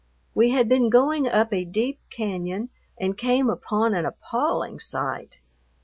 We 0.33 0.49
had 0.49 0.67
been 0.67 0.89
going 0.89 1.27
up 1.27 1.53
a 1.53 1.63
deep 1.63 1.99
cañon 2.11 2.69
and 2.97 3.15
came 3.15 3.51
upon 3.51 3.93
an 3.93 4.03
appalling 4.07 4.79
sight. 4.79 5.37